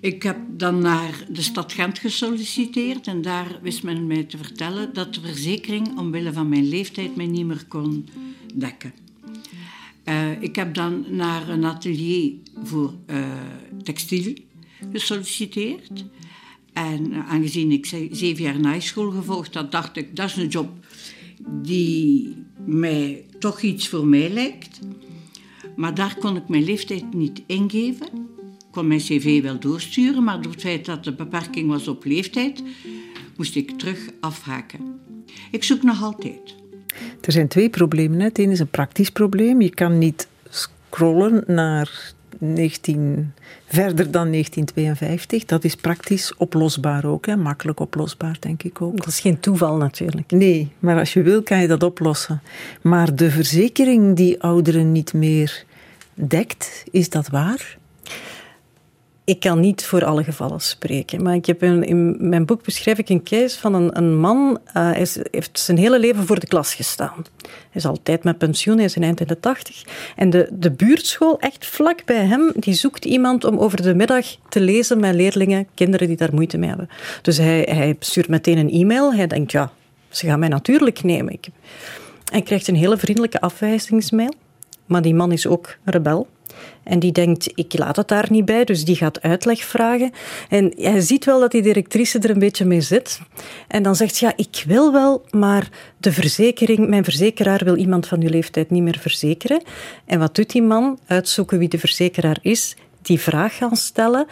[0.00, 4.94] Ik heb dan naar de stad Gent gesolliciteerd en daar wist men mij te vertellen
[4.94, 8.08] dat de verzekering omwille van mijn leeftijd mij niet meer kon
[8.54, 8.92] dekken.
[10.04, 12.32] Uh, ik heb dan naar een atelier
[12.64, 13.24] voor uh,
[13.82, 14.34] textiel
[14.92, 16.04] gesolliciteerd.
[16.72, 20.70] En uh, aangezien ik zeven jaar naaischool gevolgd had, dacht ik, dat is een job
[21.62, 24.80] die mij toch iets voor mij lijkt.
[25.76, 28.06] Maar daar kon ik mijn leeftijd niet ingeven.
[28.58, 32.04] Ik kon mijn cv wel doorsturen, maar door het feit dat de beperking was op
[32.04, 32.62] leeftijd,
[33.36, 35.00] moest ik terug afhaken.
[35.50, 36.54] Ik zoek nog altijd.
[37.20, 38.20] Er zijn twee problemen.
[38.20, 39.60] Het ene is een praktisch probleem.
[39.60, 43.32] Je kan niet scrollen naar 19,
[43.66, 45.44] verder dan 1952.
[45.44, 47.36] Dat is praktisch oplosbaar ook, hè?
[47.36, 48.96] makkelijk oplosbaar, denk ik ook.
[48.96, 50.30] Dat is geen toeval natuurlijk.
[50.30, 52.42] Nee, maar als je wil, kan je dat oplossen.
[52.82, 55.64] Maar de verzekering die ouderen niet meer
[56.14, 57.78] dekt, is dat waar?
[59.30, 63.08] Ik kan niet voor alle gevallen spreken, maar ik heb in mijn boek beschrijf ik
[63.08, 64.58] een case van een, een man.
[64.66, 67.24] Uh, hij heeft zijn hele leven voor de klas gestaan.
[67.42, 69.84] Hij is altijd met pensioen, hij is in eind in de tachtig.
[70.16, 74.26] En de, de buurtschool, echt vlak bij hem, die zoekt iemand om over de middag
[74.48, 76.88] te lezen met leerlingen, kinderen die daar moeite mee hebben.
[77.22, 79.14] Dus hij, hij stuurt meteen een e-mail.
[79.14, 79.72] Hij denkt, ja,
[80.08, 81.32] ze gaan mij natuurlijk nemen.
[81.32, 81.48] Ik,
[82.24, 84.34] hij krijgt een hele vriendelijke afwijzingsmail.
[84.86, 86.28] Maar die man is ook rebel.
[86.82, 90.12] En die denkt, ik laat het daar niet bij, dus die gaat uitleg vragen.
[90.48, 93.20] En hij ziet wel dat die directrice er een beetje mee zit.
[93.68, 98.06] En dan zegt ze, ja, ik wil wel, maar de verzekering, mijn verzekeraar wil iemand
[98.06, 99.62] van uw leeftijd niet meer verzekeren.
[100.04, 100.98] En wat doet die man?
[101.06, 104.26] Uitzoeken wie de verzekeraar is, die vraag gaan stellen.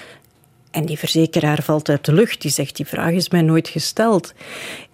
[0.70, 2.40] En die verzekeraar valt uit de lucht.
[2.40, 4.34] Die zegt, die vraag is mij nooit gesteld.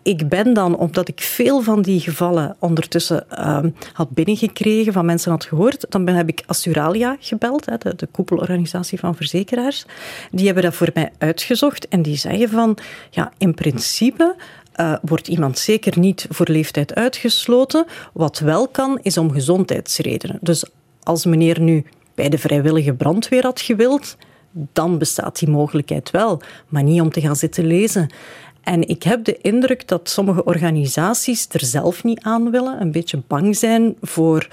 [0.03, 3.59] Ik ben dan, omdat ik veel van die gevallen ondertussen uh,
[3.93, 8.99] had binnengekregen, van mensen had gehoord, dan heb ik Assuralia gebeld, hè, de, de koepelorganisatie
[8.99, 9.85] van verzekeraars.
[10.31, 12.77] Die hebben dat voor mij uitgezocht en die zeggen van,
[13.11, 14.35] ja, in principe
[14.77, 17.87] uh, wordt iemand zeker niet voor leeftijd uitgesloten.
[18.13, 20.39] Wat wel kan, is om gezondheidsredenen.
[20.41, 20.65] Dus
[21.03, 21.85] als meneer nu
[22.15, 24.17] bij de vrijwillige brandweer had gewild,
[24.73, 28.09] dan bestaat die mogelijkheid wel, maar niet om te gaan zitten lezen.
[28.65, 33.23] En ik heb de indruk dat sommige organisaties er zelf niet aan willen, een beetje
[33.27, 34.49] bang zijn voor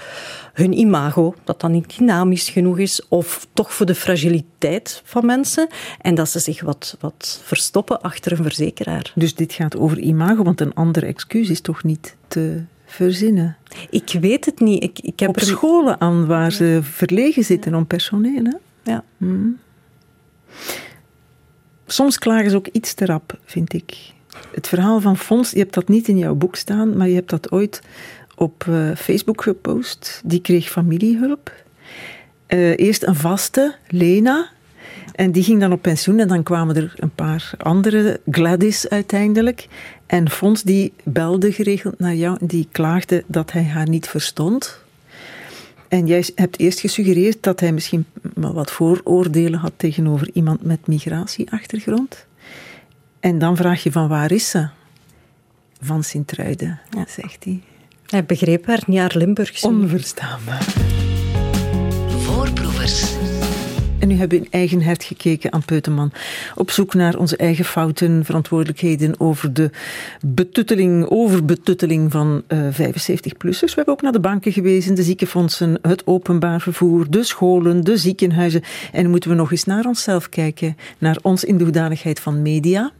[0.52, 5.68] hun imago, dat dan niet dynamisch genoeg is, of toch voor de fragiliteit van mensen,
[6.00, 9.12] en dat ze zich wat, wat verstoppen achter een verzekeraar.
[9.14, 13.56] Dus dit gaat over imago, want een ander excuus is toch niet te verzinnen?
[13.90, 14.82] Ik weet het niet.
[14.82, 18.56] Ik, ik heb Op scholen aan waar ze verlegen zitten om personeel, hè?
[18.92, 19.04] Ja.
[19.16, 19.58] Hmm.
[21.86, 23.96] Soms klagen ze ook iets te rap, vind ik.
[24.54, 27.30] Het verhaal van Fons, je hebt dat niet in jouw boek staan, maar je hebt
[27.30, 27.80] dat ooit
[28.36, 30.20] op uh, Facebook gepost.
[30.24, 31.52] Die kreeg familiehulp.
[32.48, 34.50] Uh, eerst een vaste, Lena.
[35.14, 39.68] En die ging dan op pensioen en dan kwamen er een paar andere, Gladys uiteindelijk.
[40.06, 44.81] En Fons die belde geregeld naar jou en die klaagde dat hij haar niet verstond.
[45.92, 52.26] En jij hebt eerst gesuggereerd dat hij misschien wat vooroordelen had tegenover iemand met migratieachtergrond.
[53.20, 54.68] En dan vraag je van waar is ze?
[55.80, 57.04] Van Sint-Truiden, ja.
[57.08, 57.60] zegt hij.
[58.06, 59.64] Hij begreep haar niet haar Limburgs.
[59.64, 60.66] Onverstaanbaar.
[64.02, 66.12] En nu hebben we in eigen hart gekeken aan Peuteman.
[66.54, 69.70] Op zoek naar onze eigen fouten, verantwoordelijkheden over de
[70.26, 73.70] betutteling, overbetutteling van uh, eh, 75-plussers.
[73.70, 77.96] We hebben ook naar de banken gewezen, de ziekenfondsen, het openbaar vervoer, de scholen, de
[77.96, 78.62] ziekenhuizen.
[78.92, 82.92] En moeten we nog eens naar onszelf kijken, naar ons in de hoedanigheid van media.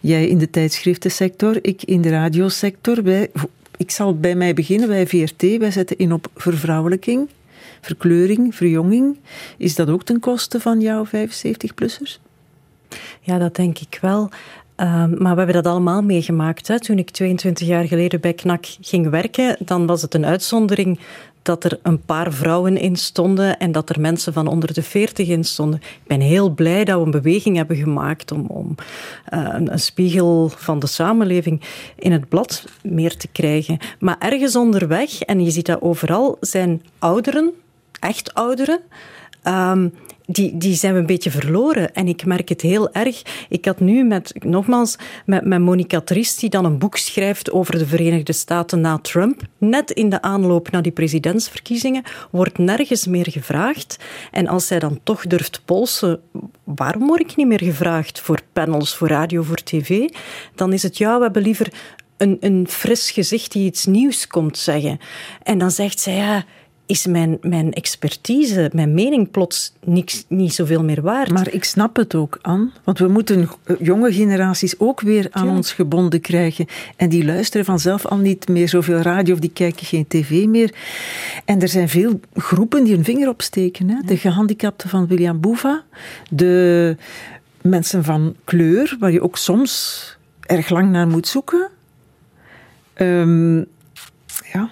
[0.00, 3.02] Jij in de tijdschriftensector, ik in de radiosector.
[3.02, 3.30] Wij,
[3.76, 5.58] ik zal bij mij beginnen, bij VRT.
[5.58, 7.28] Wij zetten in op vervrouwelijking
[7.86, 9.18] verkleuring, verjonging.
[9.56, 12.18] Is dat ook ten koste van jouw 75-plussers?
[13.20, 14.28] Ja, dat denk ik wel.
[14.76, 16.68] Ehm, maar we hebben dat allemaal meegemaakt.
[16.68, 16.80] Hè.
[16.80, 20.98] Toen ik 22 jaar geleden bij KNAK ging werken, dan was het een uitzondering
[21.42, 25.28] dat er een paar vrouwen in stonden en dat er mensen van onder de 40
[25.28, 25.80] in stonden.
[25.80, 28.74] Ik ben heel blij dat we een beweging hebben gemaakt om, om
[29.34, 31.60] uh, een, spiegel van de samenleving
[31.96, 33.78] in het blad meer te krijgen.
[33.98, 37.52] Maar ergens onderweg, en je ziet dat overal, zijn ouderen
[38.00, 38.80] echt ouderen.
[39.42, 39.88] Ehm,
[40.26, 41.94] die, die zijn we een beetje verloren.
[41.94, 43.22] En ik merk het heel erg.
[43.48, 47.78] Ik had nu met, nogmaals, met, met Monica Trist, die dan een boek schrijft over
[47.78, 49.42] de Verenigde Staten na Trump.
[49.58, 53.96] Net in de aanloop naar die presidentsverkiezingen wordt nergens meer gevraagd.
[54.30, 56.20] En als zij dan toch durft polsen,
[56.64, 60.08] waarom word ik niet meer gevraagd voor panels, voor radio, voor tv?
[60.54, 61.72] Dan is het ja, we hebben liever
[62.16, 64.98] een, een fris gezicht die iets nieuws komt zeggen.
[65.42, 66.44] En dan zegt zij, ja
[66.86, 71.30] is mijn, mijn expertise, mijn mening plots niks, niet zoveel meer waard.
[71.30, 72.70] Maar ik snap het ook, Anne.
[72.84, 76.66] Want we moeten jonge generaties ook weer aan ons gebonden krijgen.
[76.96, 80.74] En die luisteren vanzelf al niet meer zoveel radio of die kijken geen tv meer.
[81.44, 83.88] En er zijn veel groepen die hun vinger opsteken.
[83.88, 84.00] Hè?
[84.04, 85.84] De gehandicapten van William Boeva.
[86.30, 86.96] De
[87.62, 90.04] mensen van kleur, waar je ook soms
[90.40, 91.68] erg lang naar moet zoeken.
[92.96, 93.66] Um,
[94.52, 94.70] ja...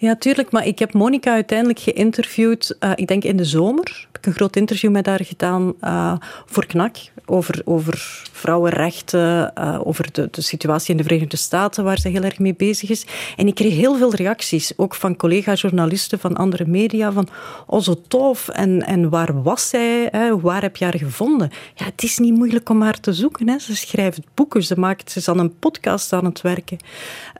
[0.00, 0.50] Ja, tuurlijk.
[0.50, 4.06] Maar ik heb Monica uiteindelijk geïnterviewd, uh, ik denk in de zomer.
[4.06, 6.14] Heb ik een groot interview met haar gedaan uh,
[6.46, 6.96] voor KNAK.
[7.26, 12.22] Over, over vrouwenrechten, uh, over de, de situatie in de Verenigde Staten, waar ze heel
[12.22, 13.06] erg mee bezig is.
[13.36, 17.28] En ik kreeg heel veel reacties, ook van collega-journalisten van andere media, van
[17.66, 20.08] oh, zo tof, en, en waar was zij?
[20.10, 20.40] Hè?
[20.40, 21.50] Waar heb je haar gevonden?
[21.74, 23.48] Ja, het is niet moeilijk om haar te zoeken.
[23.48, 23.58] Hè?
[23.58, 26.78] Ze schrijft boeken, ze, maakt, ze is aan een podcast aan het werken.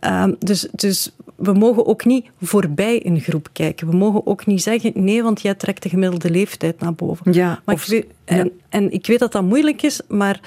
[0.04, 3.90] Uh, dus, dus we mogen ook niet voorbij een groep kijken.
[3.90, 7.32] We mogen ook niet zeggen, nee, want jij trekt de gemiddelde leeftijd naar boven.
[7.32, 10.40] Ja, maar ik weet, en, en ik weet dat dat moeilijk is, maar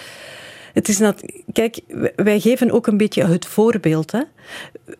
[0.73, 1.79] het is dat, kijk,
[2.15, 4.12] wij geven ook een beetje het voorbeeld.
[4.12, 4.21] Hè?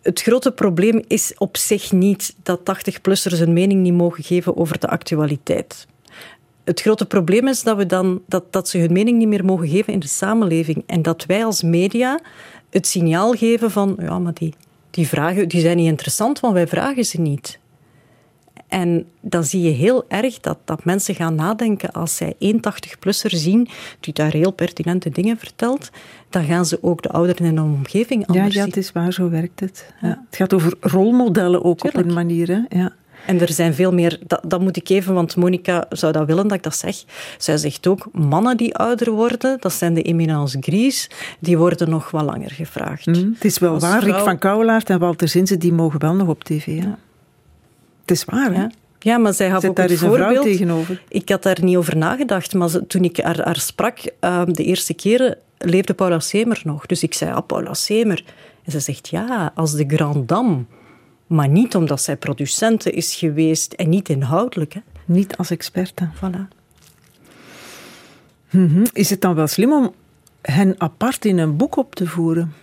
[0.02, 4.80] Het grote probleem is op zich niet dat 80-plussers een mening niet mogen geven over
[4.80, 5.88] de actualiteit.
[6.64, 9.68] Het grote probleem is dat, we dan, dat, dat ze hun mening niet meer mogen
[9.68, 10.84] geven in de samenleving.
[10.86, 12.20] En dat wij als media
[12.70, 14.54] het signaal geven van, ja, maar die,
[14.90, 17.60] die vragen die zijn niet interessant, want wij vragen ze niet.
[18.74, 23.68] En dan zie je heel erg dat, dat mensen gaan nadenken als zij 81-plusser zien
[24.00, 25.90] die daar heel pertinente dingen vertelt,
[26.30, 29.14] dan gaan ze ook de ouderen in hun omgeving anders ja, ja, het is waar,
[29.14, 29.94] zo werkt het.
[30.02, 30.24] Ja.
[30.26, 32.48] Het gaat over rolmodellen ook op een manier.
[32.48, 32.78] Hè?
[32.80, 32.92] Ja.
[33.26, 36.48] En er zijn veel meer, dat, dat moet ik even, want Monica zou dat willen
[36.48, 37.04] dat ik dat zeg.
[37.38, 41.10] Zij zegt ook, mannen die ouder worden, dat zijn de eminence gris,
[41.40, 43.06] die worden nog wat langer gevraagd.
[43.06, 46.28] Mm, het is wel waar, Rick van Kouwelaert en Walter Zinze, die mogen wel nog
[46.28, 46.66] op tv.
[46.68, 46.98] Ja.
[48.14, 48.66] Is waar, hè?
[49.00, 49.18] Ja.
[49.18, 50.46] maar zij had ook daar een voorbeeld.
[50.46, 51.04] tegenover.
[51.08, 54.94] Ik had daar niet over nagedacht, maar toen ik haar, haar sprak, uh, de eerste
[54.94, 56.86] keren leefde Paula Semer nog.
[56.86, 58.24] Dus ik zei, ah, Paula Semer.
[58.64, 60.66] En ze zegt, ja, als de Grand Dame
[61.28, 64.74] maar niet omdat zij producente is geweest en niet inhoudelijk.
[64.74, 64.80] Hè.
[65.06, 66.10] Niet als experte.
[66.16, 66.48] Voilà.
[68.50, 68.86] Mhm.
[68.94, 69.94] Is het dan wel slim om
[70.42, 72.54] hen apart in een boek op te voeren?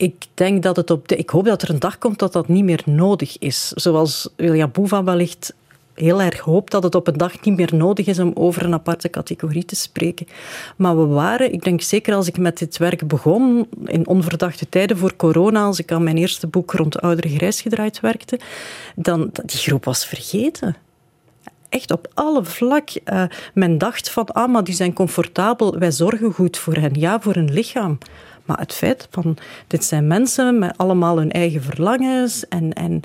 [0.00, 1.16] Ik denk dat het op de.
[1.16, 3.68] Ik hoop dat er een dag komt dat dat niet meer nodig is.
[3.68, 5.54] Zoals William Boeva wellicht
[5.94, 8.72] heel erg hoop dat het op een dag niet meer nodig is om over een
[8.72, 10.26] aparte categorie te spreken.
[10.76, 14.96] Maar we waren, ik denk zeker als ik met dit werk begon, in onverdachte tijden
[14.96, 17.64] voor corona, als ik aan mijn eerste boek rond oudere grijs
[18.00, 18.38] werkte,
[18.96, 20.76] dan die groep was vergeten
[21.70, 22.90] echt op alle vlak.
[23.04, 23.22] Uh,
[23.54, 26.94] men dacht van, ah, maar die zijn comfortabel, wij zorgen goed voor hen.
[26.94, 27.98] Ja, voor hun lichaam.
[28.50, 29.36] Maar het feit van,
[29.66, 33.00] dit zijn mensen met allemaal hun eigen verlangens en, en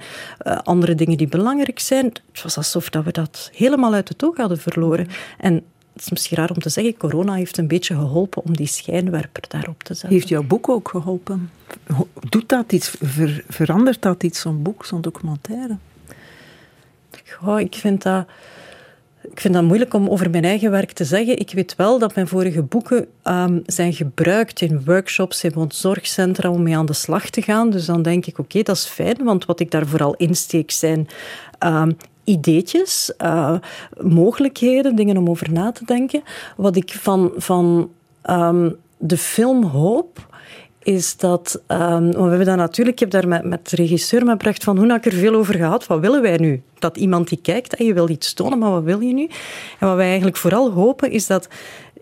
[0.48, 2.06] uh, andere dingen die belangrijk zijn.
[2.06, 5.08] Het was alsof dat we dat helemaal uit het oog hadden verloren.
[5.38, 5.54] En
[5.94, 9.44] het is misschien raar om te zeggen, corona heeft een beetje geholpen om die schijnwerper
[9.48, 10.14] daarop te zetten.
[10.14, 11.52] Heeft jouw boek ook geholpen?
[12.30, 15.78] Doet dat iets, ver, verandert dat iets, zo'n boek, zo'n documentaire?
[17.26, 18.28] Goh, ik vind dat
[19.36, 21.40] ik vind dat moeilijk om over mijn eigen werk te zeggen.
[21.40, 26.64] Ik weet wel dat mijn vorige boeken um, zijn gebruikt in workshops, in woonzorgcentra om
[26.64, 27.70] mee aan de slag te gaan.
[27.70, 31.08] Dus dan denk ik, oké, dat is fijn, want wat ik daar vooral insteek zijn
[31.60, 33.56] um, ideetjes, uh,
[34.02, 36.24] mogelijkheden, dingen om over na te denken.
[36.58, 37.90] Wat ik van, van
[38.30, 40.35] um, de film hoop,
[40.86, 41.62] is dat...
[41.68, 42.96] Um, we hebben dat natuurlijk...
[42.96, 45.88] Ik heb daar met, met regisseur, met Brecht van Hoenakker, veel over gehad.
[45.88, 46.62] Wat willen wij nu?
[46.80, 49.24] Dat iemand die kijkt en je wil iets tonen, maar wat wil je nu?
[49.80, 51.48] En wat wij eigenlijk vooral hopen, is dat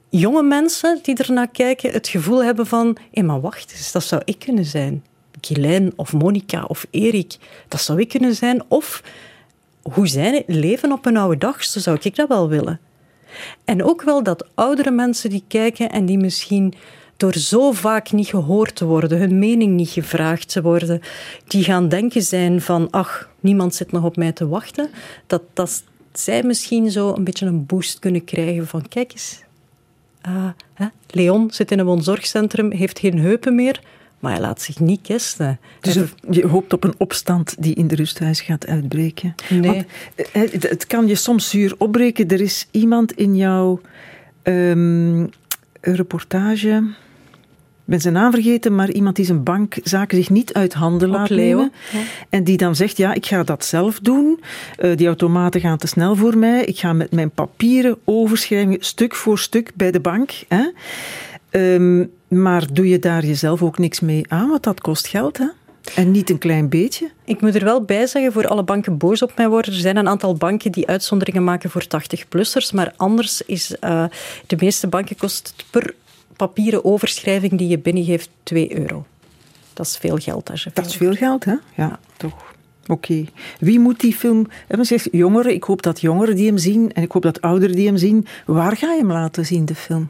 [0.10, 2.98] jonge mensen die ernaar kijken het gevoel hebben van...
[3.12, 5.04] Hé, maar wacht eens, dat zou ik kunnen zijn.
[5.42, 8.64] Ghislaine of Monica of Erik, dat zou ik kunnen zijn.
[8.68, 9.04] Of
[9.82, 12.80] hoe zij leven op een oude dag, zo zou ik dat wel willen.
[13.66, 16.74] En ook wel dat oudere mensen die kijken en die misschien
[17.24, 21.02] door zo vaak niet gehoord te worden, hun mening niet gevraagd te worden,
[21.48, 24.90] die gaan denken zijn van, ach, niemand zit nog op mij te wachten,
[25.28, 25.84] dat, dat
[26.14, 29.44] zij misschien zo een beetje een boost kunnen krijgen van, kijk eens,
[30.28, 33.82] uh, hè, Leon zit in een woonzorgcentrum, heeft geen heupen meer,
[34.20, 35.60] Maar hij laat zich niet kisten.
[35.80, 39.36] Dus je hoopt op een opstand die in de rusthuis gaat uitbreken.
[39.50, 39.62] Nee.
[39.62, 42.28] Want, eh, het, het kan je soms zuur opbreken.
[42.28, 43.82] Er is iemand in jouw
[44.42, 45.26] ehm,
[45.82, 46.84] reportage.
[47.94, 51.72] Ben zijn naam vergeten, maar iemand die zijn bankzaken zich niet uit handen laat nemen.
[51.92, 52.00] ja.
[52.30, 54.40] En die dan zegt, ja, ik ga dat zelf doen.
[54.78, 56.64] Eh, die automaten gaan te snel voor mij.
[56.64, 60.32] Ik ga met mijn papieren overschrijvingen stuk voor stuk bij de bank.
[60.48, 60.70] Hè?
[61.50, 64.50] Ehm, maar doe je daar jezelf ook niks mee aan?
[64.50, 65.48] Want dat kost geld, hè?
[65.96, 67.10] En niet een klein beetje.
[67.24, 69.98] Ik moet er wel bij zeggen, voor alle banken boos op mij worden, er zijn
[69.98, 74.06] een aantal banken die uitzonderingen maken voor 80-plussers, maar anders is eh,
[74.48, 75.94] de meeste banken kost per
[76.36, 79.06] papieren overschrijving die je binnengeeft 2 euro.
[79.74, 81.56] Dat is veel geld als je Dat is veel geld, hè?
[81.76, 82.54] Ja, toch.
[82.88, 83.26] Oké.
[83.60, 84.48] Wie moet die film...
[84.68, 85.54] Hebben zegt jongeren.
[85.54, 86.94] Ik hoop dat jongeren die hem zien.
[86.94, 88.28] En ik hoop dat ouderen die hem zien.
[88.46, 90.10] Waar ga je hem laten zien, de film?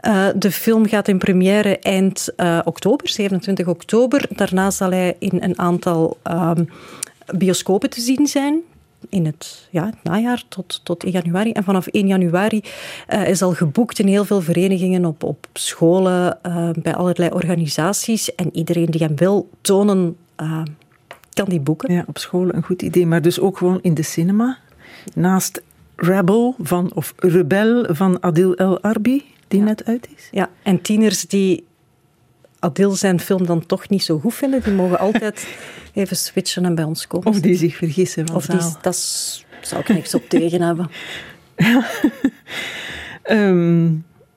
[0.00, 4.26] Eh, de film gaat in première eind eh, oktober, 27 oktober.
[4.30, 6.64] Daarna zal hij in een aantal ehm,
[7.26, 8.60] bioscopen te zien zijn.
[9.08, 11.52] In het, ja, het najaar tot, tot 1 januari.
[11.52, 12.62] En vanaf 1 januari
[13.06, 18.34] eh, is al geboekt in heel veel verenigingen, op, op scholen, eh, bij allerlei organisaties.
[18.34, 20.62] En iedereen die hem wil tonen, eh,
[21.32, 21.94] kan die boeken.
[21.94, 23.06] Ja, op school een goed idee.
[23.06, 24.58] Maar dus ook gewoon in de cinema.
[25.14, 25.62] Naast
[25.96, 30.28] Rebel van, of Rebel van Adil El Arbi, die net uit is.
[30.30, 31.64] Ja, en tieners die
[32.64, 35.46] Adil zijn film dan toch niet zo goed vinden, die mogen altijd
[35.94, 37.26] even switchen en bij ons komen.
[37.26, 38.96] Of die zich vergissen van Of die, dat
[39.60, 40.90] zou ik niks op tegen hebben.
[43.22, 43.90] Ehm,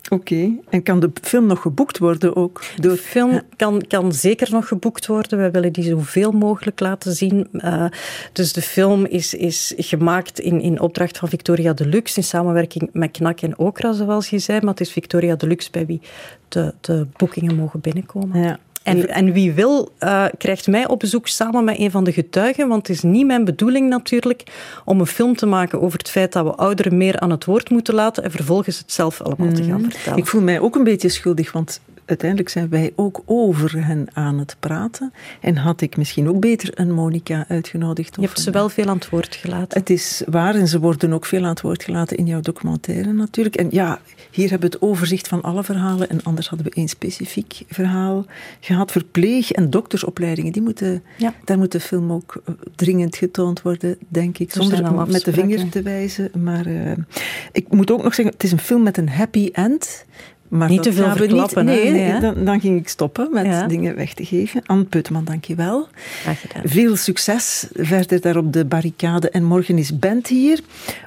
[0.09, 0.51] Oké.
[0.69, 2.63] En kan de film nog geboekt worden ook?
[2.75, 2.97] De Door...
[2.97, 5.37] film kan, kan zeker nog geboekt worden.
[5.37, 7.47] Wij willen die zoveel mogelijk laten zien.
[7.51, 7.85] Eh,
[8.33, 13.11] dus de film is, is gemaakt in, in opdracht van Victoria Deluxe in samenwerking met
[13.11, 14.59] Knak en Okra, zoals je zei.
[14.59, 16.01] Maar het is Victoria Deluxe bij wie
[16.47, 18.41] de, de boekingen mogen binnenkomen.
[18.41, 18.59] Ja.
[18.87, 22.67] En, en wie wil, eh, krijgt mij op bezoek samen met een van de getuigen.
[22.67, 24.43] Want het is niet mijn bedoeling natuurlijk
[24.85, 27.69] om een film te maken over het feit dat we ouderen meer aan het woord
[27.69, 30.09] moeten laten en vervolgens het zelf allemaal te gaan vertellen.
[30.09, 30.17] Mhm.
[30.17, 34.39] Ik voel mij ook een beetje schuldig, want uiteindelijk zijn wij ook over hen aan
[34.39, 35.13] het praten.
[35.41, 38.15] En had ik misschien ook beter een Monica uitgenodigd.
[38.15, 39.79] Je hebt ze wel veel aan het woord gelaten.
[39.79, 43.13] Het is waar en ze worden ook veel aan het woord gelaten in jouw documentaire
[43.13, 43.55] natuurlijk.
[43.55, 43.99] En ja,
[44.31, 48.25] hier hebben we het overzicht van alle verhalen en anders hadden we één specifiek verhaal
[48.59, 48.91] gehad.
[48.91, 51.33] Verpleeg- en doktersopleidingen, die moeten, Ja.
[51.45, 54.51] daar moet de film ook eh, dringend getoond worden, denk ik.
[54.53, 56.31] Er Zonder met de vinger te wijzen.
[56.43, 56.91] Maar eh,
[57.51, 60.05] ik moet ook nog zeggen, het is een film met een happy end.
[60.47, 61.65] Maar Niet te veel niet- verklappen?
[61.65, 63.67] Nee, Nee, dan, dan ging ik stoppen met Ja.
[63.67, 64.61] dingen weg te geven.
[64.65, 65.87] Anne Putman, dank je wel.
[66.21, 66.61] Graag gedaan.
[66.65, 69.29] Veel succes verder daar op de barricade.
[69.29, 70.59] En morgen is Bent hier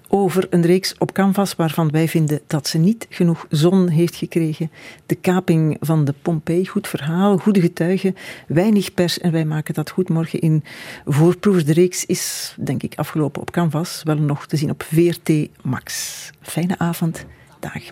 [0.09, 4.71] over een reeks op canvas waarvan wij vinden dat ze niet genoeg zon heeft gekregen.
[5.07, 6.67] De kaping van de Pompeii.
[6.67, 8.17] Goed verhaal, goede getuigen,
[8.49, 9.19] weinig pers.
[9.19, 10.65] En wij maken dat goed morgen in
[11.05, 11.65] voorproevers.
[11.65, 14.01] De reeks is, denk ik, afgelopen op canvas.
[14.05, 15.31] Wel nog te zien op VRT
[15.63, 16.31] Max.
[16.41, 17.25] Fijne avond.
[17.61, 17.83] Dag.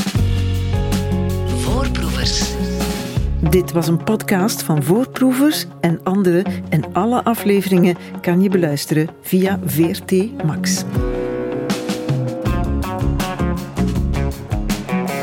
[1.88, 2.53] Voorproevers.
[3.51, 6.44] Dit was een podcast van Voorproevers en andere.
[6.68, 10.85] En alle afleveringen kan je beluisteren via VRT Max.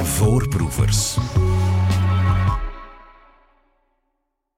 [0.04, 1.18] Voorproevers.